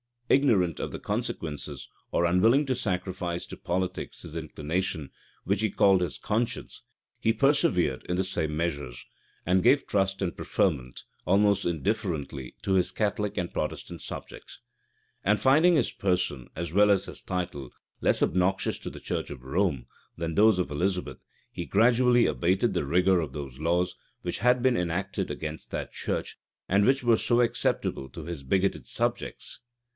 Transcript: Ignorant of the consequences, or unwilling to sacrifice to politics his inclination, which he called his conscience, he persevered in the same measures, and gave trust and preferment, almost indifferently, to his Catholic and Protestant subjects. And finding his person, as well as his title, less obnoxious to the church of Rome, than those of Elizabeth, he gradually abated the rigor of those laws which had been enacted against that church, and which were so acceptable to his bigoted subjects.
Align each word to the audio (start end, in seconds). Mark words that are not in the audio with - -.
Ignorant 0.29 0.79
of 0.79 0.93
the 0.93 0.97
consequences, 0.99 1.89
or 2.11 2.23
unwilling 2.25 2.65
to 2.67 2.73
sacrifice 2.73 3.45
to 3.47 3.57
politics 3.57 4.21
his 4.21 4.35
inclination, 4.35 5.11
which 5.43 5.61
he 5.61 5.69
called 5.69 6.01
his 6.01 6.17
conscience, 6.17 6.81
he 7.19 7.33
persevered 7.33 8.05
in 8.07 8.15
the 8.15 8.23
same 8.23 8.55
measures, 8.55 9.05
and 9.45 9.61
gave 9.61 9.85
trust 9.85 10.21
and 10.21 10.35
preferment, 10.35 11.03
almost 11.27 11.65
indifferently, 11.65 12.55
to 12.63 12.73
his 12.75 12.91
Catholic 12.91 13.37
and 13.37 13.53
Protestant 13.53 14.01
subjects. 14.01 14.59
And 15.23 15.39
finding 15.39 15.75
his 15.75 15.91
person, 15.91 16.47
as 16.55 16.71
well 16.73 16.89
as 16.89 17.05
his 17.05 17.21
title, 17.21 17.69
less 17.99 18.23
obnoxious 18.23 18.79
to 18.79 18.89
the 18.89 19.01
church 19.01 19.29
of 19.29 19.43
Rome, 19.43 19.85
than 20.17 20.33
those 20.33 20.57
of 20.59 20.71
Elizabeth, 20.71 21.19
he 21.51 21.65
gradually 21.65 22.25
abated 22.25 22.73
the 22.73 22.85
rigor 22.85 23.19
of 23.19 23.33
those 23.33 23.59
laws 23.59 23.95
which 24.21 24.39
had 24.39 24.63
been 24.63 24.77
enacted 24.77 25.29
against 25.29 25.69
that 25.71 25.91
church, 25.91 26.39
and 26.69 26.85
which 26.85 27.03
were 27.03 27.17
so 27.17 27.41
acceptable 27.41 28.09
to 28.09 28.23
his 28.23 28.43
bigoted 28.43 28.87
subjects. 28.87 29.59